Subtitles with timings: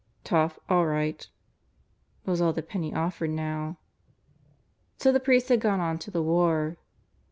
[0.23, 1.27] "Tough, all right,"
[2.25, 3.77] was all that Penney offered now.
[4.97, 6.77] So the priest had to go on to the War.